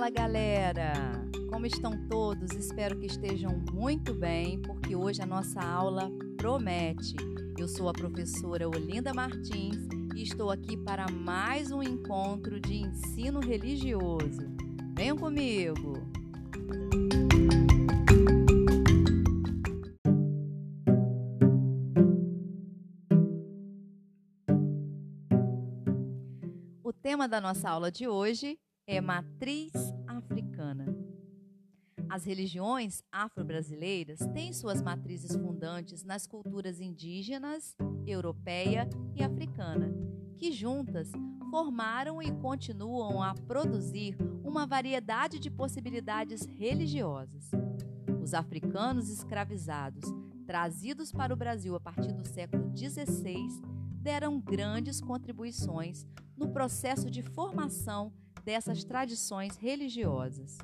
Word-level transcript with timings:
Fala 0.00 0.08
galera! 0.08 0.94
Como 1.50 1.66
estão 1.66 1.92
todos? 2.08 2.52
Espero 2.52 2.98
que 2.98 3.04
estejam 3.04 3.62
muito 3.70 4.14
bem, 4.14 4.58
porque 4.62 4.96
hoje 4.96 5.20
a 5.20 5.26
nossa 5.26 5.60
aula 5.60 6.10
promete. 6.38 7.14
Eu 7.58 7.68
sou 7.68 7.86
a 7.86 7.92
professora 7.92 8.66
Olinda 8.66 9.12
Martins 9.12 9.76
e 10.16 10.22
estou 10.22 10.50
aqui 10.50 10.74
para 10.74 11.04
mais 11.12 11.70
um 11.70 11.82
encontro 11.82 12.58
de 12.58 12.76
ensino 12.76 13.40
religioso. 13.40 14.40
Venham 14.96 15.18
comigo! 15.18 15.98
O 26.82 26.90
tema 26.90 27.28
da 27.28 27.38
nossa 27.38 27.68
aula 27.68 27.92
de 27.92 28.08
hoje 28.08 28.58
é 28.90 29.00
matriz 29.00 29.72
africana. 30.04 30.84
As 32.08 32.24
religiões 32.24 33.04
afro-brasileiras 33.12 34.18
têm 34.34 34.52
suas 34.52 34.82
matrizes 34.82 35.36
fundantes 35.36 36.02
nas 36.02 36.26
culturas 36.26 36.80
indígenas, 36.80 37.76
europeia 38.04 38.90
e 39.14 39.22
africana, 39.22 39.94
que 40.36 40.50
juntas 40.50 41.12
formaram 41.52 42.20
e 42.20 42.32
continuam 42.32 43.22
a 43.22 43.32
produzir 43.32 44.16
uma 44.42 44.66
variedade 44.66 45.38
de 45.38 45.52
possibilidades 45.52 46.44
religiosas. 46.44 47.48
Os 48.20 48.34
africanos 48.34 49.08
escravizados, 49.08 50.12
trazidos 50.44 51.12
para 51.12 51.32
o 51.32 51.36
Brasil 51.36 51.76
a 51.76 51.80
partir 51.80 52.12
do 52.12 52.26
século 52.26 52.76
XVI, 52.76 53.62
deram 54.02 54.40
grandes 54.40 55.00
contribuições 55.00 56.04
no 56.36 56.48
processo 56.48 57.08
de 57.08 57.22
formação 57.22 58.12
dessas 58.40 58.84
tradições 58.84 59.56
religiosas. 59.56 60.58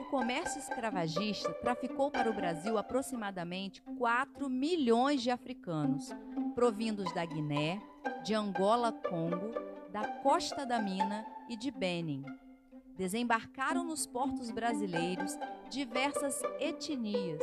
O 0.00 0.04
comércio 0.10 0.58
escravagista 0.58 1.52
traficou 1.54 2.10
para 2.10 2.30
o 2.30 2.34
Brasil 2.34 2.76
aproximadamente 2.78 3.82
4 3.98 4.48
milhões 4.48 5.22
de 5.22 5.30
africanos, 5.30 6.10
provindos 6.54 7.12
da 7.14 7.24
Guiné, 7.24 7.80
de 8.22 8.34
Angola, 8.34 8.92
Congo, 8.92 9.52
da 9.90 10.06
Costa 10.22 10.64
da 10.64 10.80
Mina 10.80 11.26
e 11.48 11.56
de 11.56 11.70
Benin. 11.70 12.24
Desembarcaram 12.96 13.84
nos 13.84 14.06
portos 14.06 14.50
brasileiros 14.50 15.36
diversas 15.70 16.40
etnias, 16.60 17.42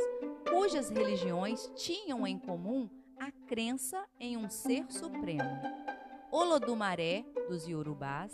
cujas 0.50 0.90
religiões 0.90 1.70
tinham 1.76 2.26
em 2.26 2.38
comum 2.38 2.88
a 3.18 3.30
crença 3.46 4.04
em 4.18 4.36
um 4.36 4.48
ser 4.48 4.90
supremo. 4.90 5.50
Olodumaré, 6.30 7.24
dos 7.48 7.66
Yorubás, 7.66 8.32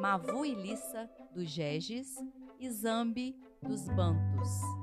Mavu 0.00 0.44
Ilissa, 0.44 1.10
dos 1.34 1.48
Jejes 1.50 2.16
e 2.58 2.70
Zambi, 2.70 3.36
dos 3.62 3.88
Bantus. 3.88 4.81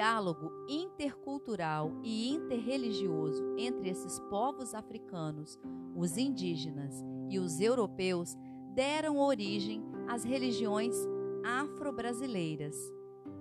Diálogo 0.00 0.50
intercultural 0.66 1.92
e 2.02 2.30
interreligioso 2.30 3.54
entre 3.58 3.90
esses 3.90 4.18
povos 4.30 4.72
africanos, 4.72 5.58
os 5.94 6.16
indígenas 6.16 7.04
e 7.28 7.38
os 7.38 7.60
europeus 7.60 8.34
deram 8.74 9.18
origem 9.18 9.84
às 10.08 10.24
religiões 10.24 10.96
afro-brasileiras. 11.44 12.74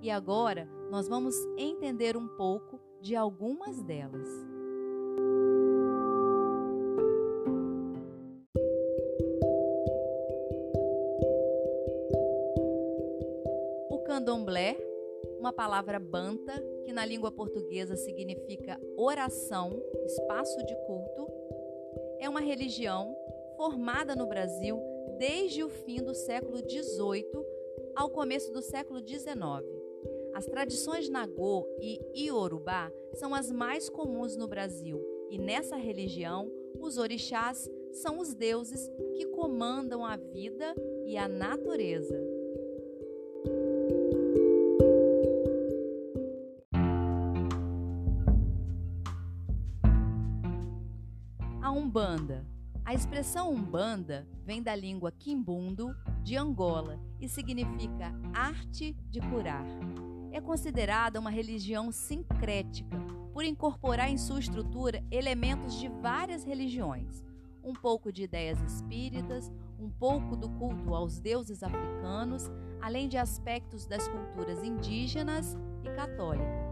E 0.01 0.11
agora 0.11 0.69
nós 0.91 1.07
vamos 1.07 1.33
entender 1.57 2.17
um 2.17 2.27
pouco 2.27 2.77
de 2.99 3.15
algumas 3.15 3.81
delas. 3.81 4.27
O 13.89 14.03
candomblé, 14.05 14.88
uma 15.39 15.53
palavra 15.53 15.97
banta 15.97 16.61
que 16.83 16.91
na 16.91 17.05
língua 17.05 17.31
portuguesa 17.31 17.95
significa 17.95 18.79
oração, 18.97 19.81
espaço 20.05 20.57
de 20.65 20.75
culto, 20.85 21.31
é 22.19 22.27
uma 22.27 22.41
religião 22.41 23.15
formada 23.55 24.15
no 24.15 24.27
Brasil 24.27 24.81
desde 25.17 25.63
o 25.63 25.69
fim 25.69 26.03
do 26.03 26.13
século 26.13 26.57
XVIII 26.57 27.25
ao 27.95 28.09
começo 28.09 28.51
do 28.51 28.61
século 28.61 28.99
XIX. 28.99 29.39
As 30.33 30.45
tradições 30.45 31.09
Nagô 31.09 31.67
e 31.81 31.99
Iorubá 32.25 32.91
são 33.13 33.33
as 33.33 33.51
mais 33.51 33.89
comuns 33.89 34.35
no 34.35 34.47
Brasil, 34.47 35.01
e 35.29 35.37
nessa 35.37 35.75
religião, 35.75 36.51
os 36.79 36.97
orixás 36.97 37.69
são 37.91 38.19
os 38.19 38.33
deuses 38.33 38.89
que 39.15 39.25
comandam 39.25 40.05
a 40.05 40.15
vida 40.15 40.75
e 41.05 41.17
a 41.17 41.27
natureza. 41.27 42.38
A 51.69 51.71
Umbanda. 51.71 52.43
A 52.83 52.95
expressão 52.95 53.53
Umbanda 53.53 54.27
vem 54.43 54.59
da 54.59 54.75
língua 54.75 55.11
quimbundo 55.11 55.95
de 56.23 56.35
Angola 56.35 56.99
e 57.21 57.29
significa 57.29 58.11
arte 58.33 58.97
de 59.07 59.21
curar. 59.21 59.63
É 60.31 60.41
considerada 60.41 61.19
uma 61.19 61.29
religião 61.29 61.91
sincrética 61.91 62.97
por 63.31 63.43
incorporar 63.43 64.09
em 64.09 64.17
sua 64.17 64.39
estrutura 64.39 65.03
elementos 65.11 65.79
de 65.79 65.87
várias 65.89 66.43
religiões, 66.43 67.23
um 67.63 67.75
pouco 67.75 68.11
de 68.11 68.23
ideias 68.23 68.59
espíritas, 68.63 69.51
um 69.79 69.91
pouco 69.91 70.35
do 70.35 70.49
culto 70.49 70.95
aos 70.95 71.19
deuses 71.19 71.61
africanos, 71.61 72.49
além 72.81 73.07
de 73.07 73.15
aspectos 73.15 73.85
das 73.85 74.07
culturas 74.07 74.63
indígenas 74.63 75.55
e 75.83 75.95
católica. 75.95 76.67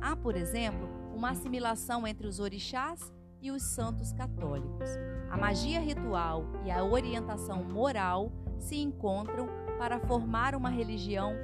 Há, 0.00 0.16
por 0.16 0.34
exemplo, 0.34 0.88
uma 1.14 1.32
assimilação 1.32 2.06
entre 2.06 2.26
os 2.26 2.40
orixás 2.40 3.12
e 3.40 3.50
os 3.50 3.62
santos 3.62 4.12
católicos. 4.12 4.88
A 5.30 5.36
magia 5.36 5.80
ritual 5.80 6.44
e 6.64 6.70
a 6.70 6.84
orientação 6.84 7.64
moral 7.64 8.32
se 8.58 8.76
encontram 8.76 9.48
para 9.78 10.00
formar 10.00 10.54
uma 10.54 10.70
religião 10.70 11.34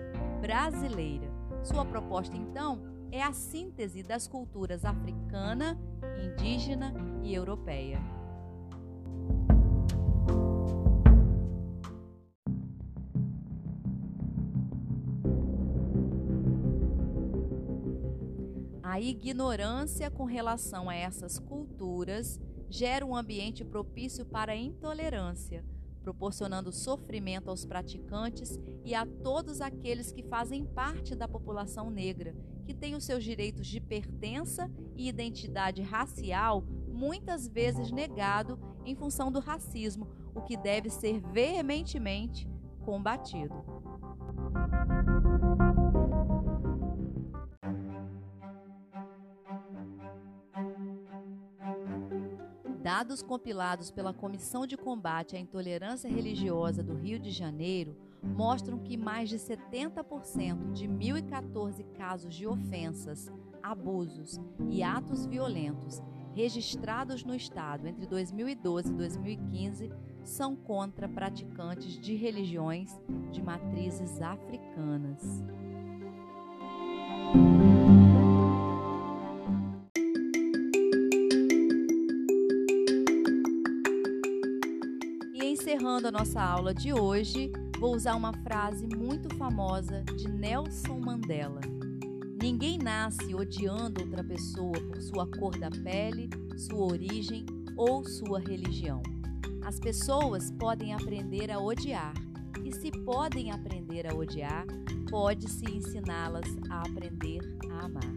brasileira. 0.41 1.33
Sua 1.63 1.85
proposta, 1.85 2.37
então, 2.37 2.83
é 3.11 3.23
a 3.23 3.33
síntese 3.33 4.03
das 4.03 4.27
culturas 4.27 4.85
africana, 4.85 5.79
indígena 6.21 6.93
e 7.23 7.33
europeia. 7.33 8.01
A 18.83 19.01
ignorância 19.01 20.11
com 20.11 20.25
relação 20.25 20.89
a 20.89 20.95
essas 20.95 21.39
culturas 21.75 22.41
gera 22.71 23.05
um 23.05 23.15
ambiente 23.15 23.65
propício 23.65 24.25
para 24.25 24.53
a 24.53 24.57
intolerância, 24.57 25.65
proporcionando 26.03 26.73
sofrimento 26.73 27.49
aos 27.49 27.65
praticantes 27.65 28.59
e 28.85 28.95
a 28.95 29.05
todos 29.05 29.61
aqueles 29.61 30.13
que 30.13 30.23
fazem 30.23 30.65
parte 30.65 31.15
da 31.15 31.27
população 31.27 31.91
negra, 31.91 32.35
que 32.65 32.75
tem 32.75 32.95
os 32.95 33.05
seus 33.05 33.25
direitos 33.25 33.67
de 33.67 33.81
pertença 33.81 34.71
e 34.97 35.09
identidade 35.09 35.83
racial 35.83 36.65
muitas 36.89 37.49
vezes 37.49 37.91
negado 37.91 38.59
em 38.85 38.95
função 38.95 39.33
do 39.33 39.41
racismo, 39.41 40.09
o 40.35 40.43
que 40.43 40.57
deve 40.57 40.89
ser 40.91 41.21
veementemente 41.21 42.49
combatido. 42.85 43.74
Dados 52.85 53.23
compilados 53.23 53.91
pela 53.91 54.13
Comissão 54.13 54.67
de 54.67 54.77
Combate 54.77 55.35
à 55.35 55.39
Intolerância 55.41 56.07
Religiosa 56.07 56.83
do 56.83 56.95
Rio 56.95 57.19
de 57.19 57.31
Janeiro 57.31 57.97
mostram 58.23 58.79
que 58.79 58.95
mais 58.95 59.31
de 59.31 59.37
70% 59.37 60.71
de 60.73 60.87
1.014 60.87 61.83
casos 61.95 62.35
de 62.35 62.47
ofensas, 62.47 63.33
abusos 63.63 64.39
e 64.69 64.83
atos 64.83 65.25
violentos 65.25 66.03
registrados 66.35 67.25
no 67.25 67.35
Estado 67.35 67.89
entre 67.89 68.07
2012 68.07 68.91
e 68.91 68.97
2015 68.97 69.91
são 70.23 70.55
contra 70.55 71.09
praticantes 71.09 71.99
de 71.99 72.15
religiões 72.15 73.01
de 73.33 73.43
matrizes 73.43 74.21
africanas. 74.21 75.43
Encerrando 85.85 86.09
a 86.09 86.13
nossa 86.13 86.43
aula 86.43 86.73
de 86.73 86.95
hoje, 86.95 87.53
vou 87.79 87.95
usar 87.95 88.15
uma 88.15 88.33
frase 88.33 88.87
muito 88.97 89.37
famosa 89.37 90.03
de 90.17 90.27
Nelson 90.31 90.99
Mandela. 90.99 91.61
Ninguém 92.41 92.79
nasce 92.79 93.35
odiando 93.35 94.01
outra 94.01 94.25
pessoa 94.25 94.73
por 94.73 95.03
sua 95.03 95.27
cor 95.27 95.59
da 95.59 95.71
pele, 95.71 96.31
sua 96.57 96.87
origem 96.87 97.45
ou 97.77 98.03
sua 98.03 98.41
religião. 98.41 99.03
As 99.63 99.79
pessoas 99.79 100.51
podem 100.53 100.95
aprender 100.95 101.51
a 101.51 101.61
odiar, 101.61 102.15
e 102.65 102.73
se 102.73 102.91
podem 102.91 103.51
aprender 103.51 104.07
a 104.07 104.15
odiar, 104.15 104.65
pode-se 105.11 105.67
ensiná-las 105.71 106.49
a 106.71 106.81
aprender 106.81 107.41
a 107.71 107.85
amar. 107.85 108.17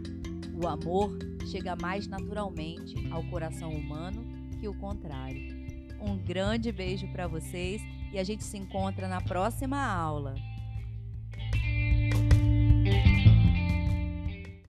O 0.54 0.66
amor 0.66 1.18
chega 1.44 1.76
mais 1.76 2.08
naturalmente 2.08 2.94
ao 3.10 3.22
coração 3.24 3.70
humano 3.70 4.24
que 4.58 4.66
o 4.66 4.72
contrário. 4.72 5.67
Um 6.00 6.16
grande 6.16 6.70
beijo 6.70 7.08
para 7.08 7.26
vocês 7.26 7.82
e 8.12 8.18
a 8.18 8.24
gente 8.24 8.44
se 8.44 8.56
encontra 8.56 9.08
na 9.08 9.20
próxima 9.20 9.82
aula. 9.82 10.34